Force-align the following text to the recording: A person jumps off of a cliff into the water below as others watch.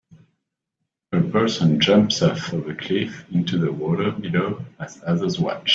A 1.11 1.21
person 1.21 1.79
jumps 1.79 2.23
off 2.23 2.53
of 2.53 2.67
a 2.67 2.73
cliff 2.73 3.23
into 3.31 3.59
the 3.59 3.71
water 3.71 4.09
below 4.09 4.65
as 4.79 4.99
others 5.05 5.39
watch. 5.39 5.69